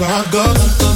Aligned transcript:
how 0.00 0.22
I 0.22 0.30
go. 0.30 0.89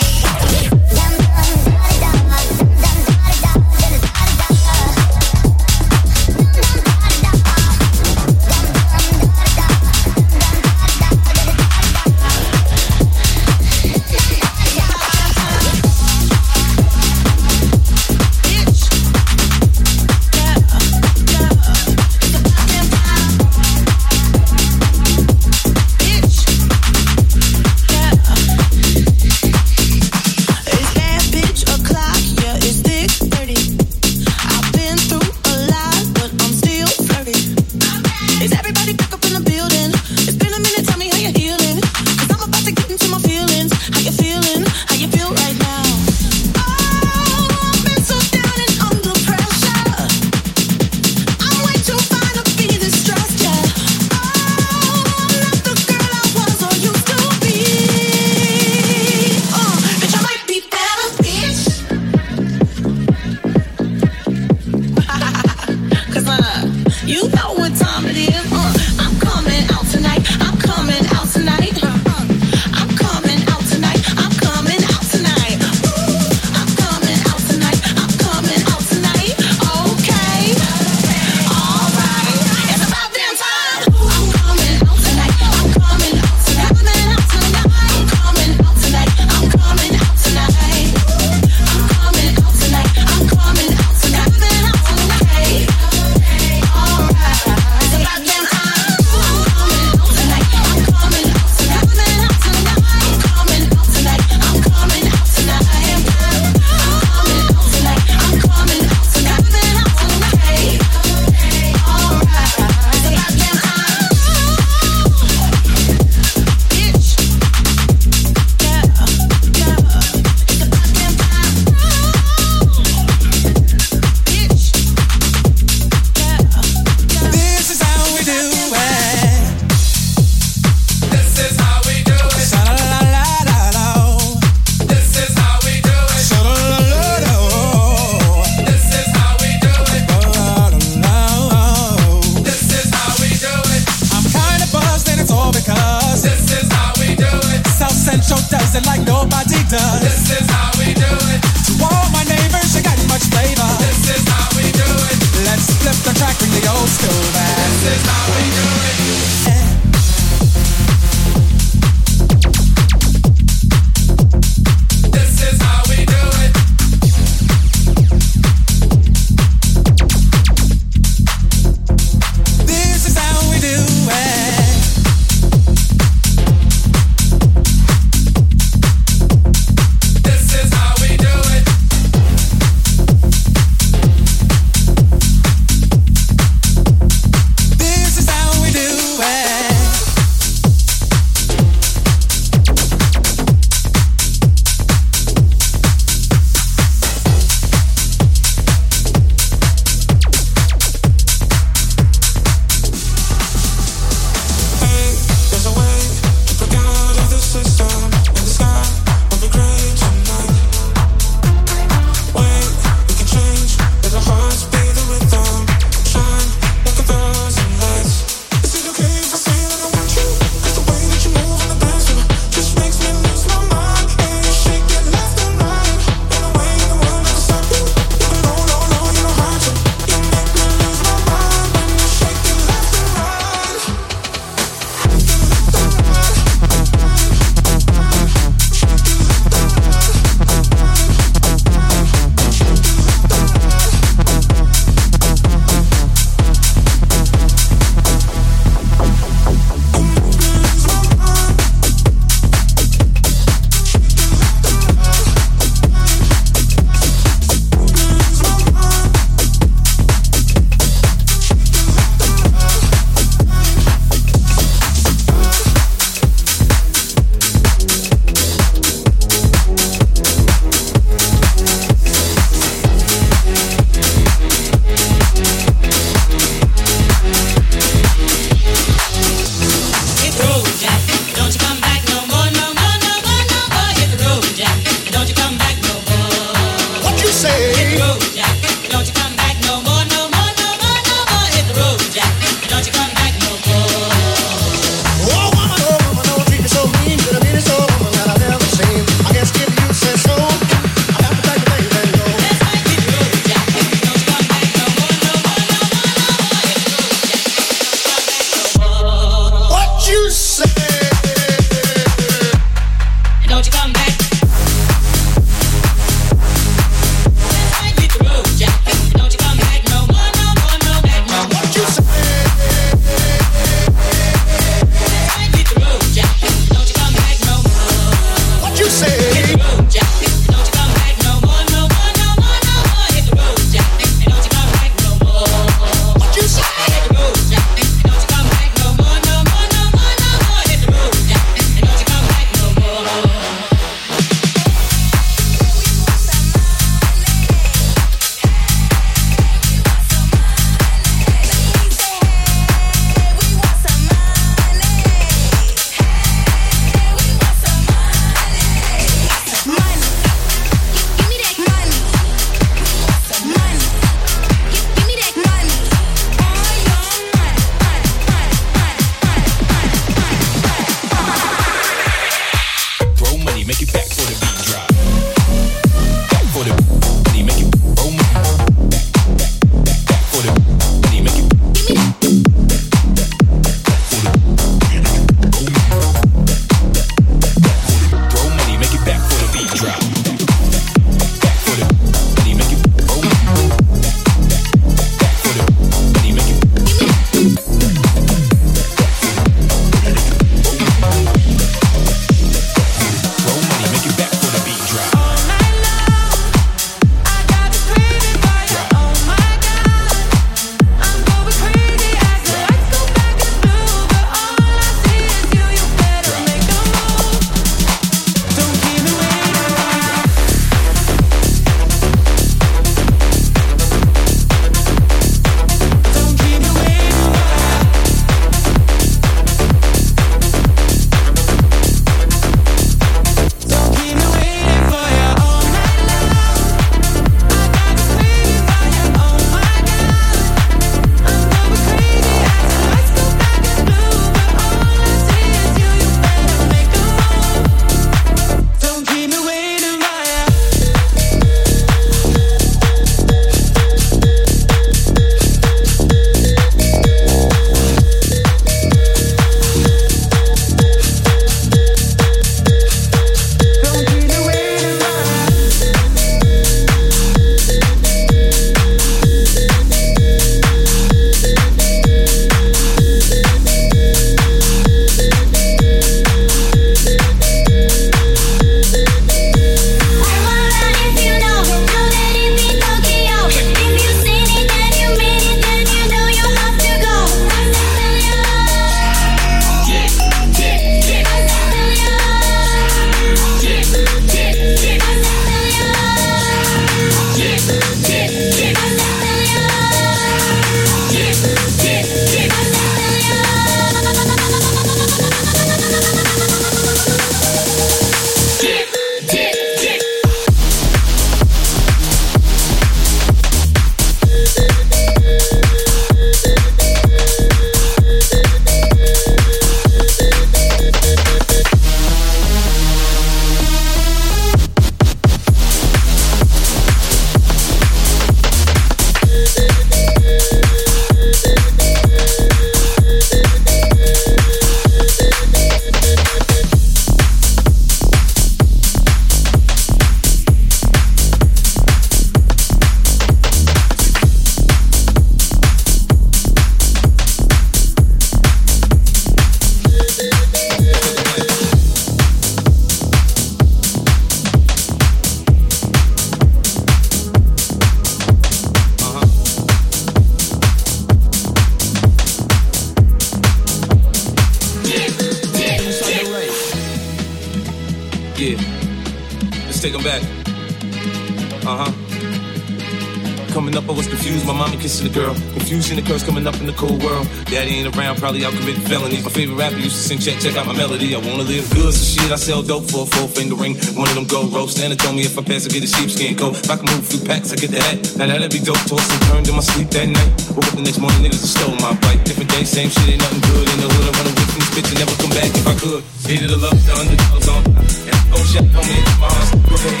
Girl. 576.00 576.02
Confusion 576.02 576.04
occurs 576.04 576.22
coming 576.24 576.46
up 576.46 576.56
in 576.60 576.66
the 576.66 576.72
cold 576.72 577.02
world. 577.02 577.28
Daddy 577.46 577.76
ain't 577.76 577.96
around, 577.96 578.16
probably 578.16 578.44
out 578.44 578.52
committing 578.52 578.82
felonies. 578.82 579.24
My 579.24 579.30
favorite 579.30 579.56
rapper 579.56 579.76
used 579.76 579.96
to 579.96 580.02
sing, 580.02 580.18
check, 580.18 580.40
check 580.40 580.56
out 580.56 580.66
my 580.66 580.72
melody. 580.72 581.14
I 581.14 581.18
wanna 581.18 581.44
live 581.44 581.68
good, 581.74 581.92
so 581.92 582.04
shit, 582.04 582.32
I 582.32 582.36
sell 582.36 582.62
dope 582.62 582.88
for 582.88 583.04
a 583.04 583.06
four 583.06 583.28
finger 583.28 583.56
ring. 583.56 583.76
One 583.96 584.08
of 584.08 584.14
them 584.14 584.24
gold 584.24 584.52
ropes. 584.52 584.76
Santa 584.76 584.96
told 584.96 585.16
me 585.16 585.22
if 585.22 585.36
I 585.36 585.42
pass, 585.42 585.66
I 585.66 585.68
get 585.68 585.84
a 585.84 585.86
sheepskin 585.86 586.36
coat. 586.36 586.56
If 586.56 586.70
I 586.70 586.76
can 586.76 586.86
move 586.88 587.04
through 587.06 587.26
packs, 587.28 587.52
I 587.52 587.56
get 587.56 587.70
the 587.70 587.80
hat. 587.80 587.98
Now 588.16 588.26
that'd 588.26 588.50
be 588.50 588.60
dope. 588.60 588.80
Tossed 588.88 589.12
and 589.12 589.22
turned 589.28 589.48
in 589.48 589.54
my 589.54 589.64
sleep 589.64 589.88
that 589.92 590.08
night. 590.08 590.30
Woke 590.56 590.66
up 590.68 590.74
the 590.76 590.82
next 590.82 590.98
morning, 590.98 591.20
niggas 591.28 591.44
stole 591.44 591.76
my 591.84 591.92
bike. 592.00 592.24
Different 592.24 592.50
day, 592.50 592.64
same 592.64 592.88
shit, 592.88 593.08
ain't 593.08 593.20
nothing 593.20 593.42
good. 593.52 593.66
In 593.68 593.78
the 593.84 593.88
hood, 593.92 594.06
I 594.08 594.12
run 594.16 594.26
away 594.32 594.46
from 594.48 594.60
this 594.64 594.70
bitch 594.72 594.88
and 594.88 594.98
never 595.02 595.14
come 595.20 595.32
back 595.36 595.50
if 595.52 595.66
I 595.68 595.74
could. 595.76 596.00
Hated 596.24 596.48
the 596.48 596.58
love, 596.58 596.78
the 596.80 596.92
underdogs 596.96 597.48
on. 597.52 597.60
And 597.68 598.20
go 598.32 598.38
shot 598.48 598.64
on 598.64 598.84
me 598.88 598.96
in 598.96 599.04
my 599.20 599.28
heart. 599.28 599.48
Go 599.68 599.74
ahead, 599.76 600.00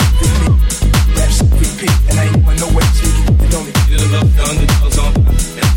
Raps 1.12 1.38
repeat, 1.52 1.92
and 2.08 2.16
I 2.16 2.24
ain't 2.32 2.40
going 2.40 2.58
nowhere 2.64 2.88
till 2.96 3.12
you 3.12 3.24
get 3.28 3.60
me. 3.60 3.72
Hated 3.76 4.00
the 4.00 4.08
love, 4.16 4.28
the 4.32 4.42
underdogs 4.48 4.98
on. 4.98 5.21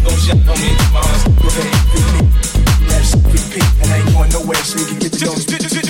And 0.05 0.13
go 0.13 0.21
shot 0.21 0.37
on 0.37 0.59
me 0.61 0.69
in 0.69 0.77
my 0.93 1.01
heart. 1.01 1.25
Go 1.41 1.47
ahead, 1.47 1.73
repeat. 1.93 2.45
Repeat, 3.33 3.63
and 3.81 3.91
I 3.91 3.97
ain't 3.97 4.13
going 4.13 4.29
nowhere 4.31 4.61
till 4.61 4.87
you 4.87 4.99
get 4.99 5.23
on 5.27 5.35
me. 5.35 5.84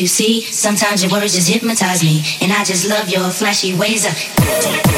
You 0.00 0.06
see? 0.06 0.42
Sometimes 0.42 1.02
your 1.02 1.12
words 1.12 1.34
just 1.34 1.48
hypnotize 1.48 2.02
me, 2.02 2.22
and 2.40 2.52
I 2.52 2.64
just 2.64 2.88
love 2.88 3.08
your 3.08 3.30
flashy 3.30 3.74
ways. 3.74 4.06
Of- 4.06 4.89